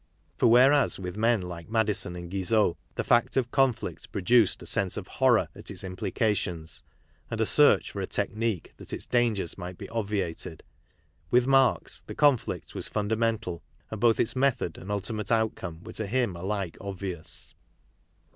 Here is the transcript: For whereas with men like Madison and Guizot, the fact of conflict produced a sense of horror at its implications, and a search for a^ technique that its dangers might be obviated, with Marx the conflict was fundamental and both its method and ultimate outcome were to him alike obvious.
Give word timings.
For 0.35 0.47
whereas 0.47 0.97
with 0.99 1.15
men 1.15 1.43
like 1.43 1.69
Madison 1.69 2.15
and 2.15 2.27
Guizot, 2.31 2.75
the 2.95 3.03
fact 3.03 3.37
of 3.37 3.51
conflict 3.51 4.11
produced 4.11 4.63
a 4.63 4.65
sense 4.65 4.97
of 4.97 5.07
horror 5.07 5.47
at 5.53 5.69
its 5.69 5.83
implications, 5.83 6.81
and 7.29 7.39
a 7.39 7.45
search 7.45 7.91
for 7.91 8.01
a^ 8.03 8.09
technique 8.09 8.73
that 8.77 8.93
its 8.93 9.05
dangers 9.05 9.59
might 9.59 9.77
be 9.77 9.87
obviated, 9.89 10.63
with 11.29 11.45
Marx 11.45 12.01
the 12.07 12.15
conflict 12.15 12.73
was 12.73 12.89
fundamental 12.89 13.61
and 13.91 14.01
both 14.01 14.19
its 14.19 14.35
method 14.35 14.75
and 14.79 14.89
ultimate 14.89 15.31
outcome 15.31 15.83
were 15.83 15.93
to 15.93 16.07
him 16.07 16.35
alike 16.35 16.77
obvious. 16.81 17.53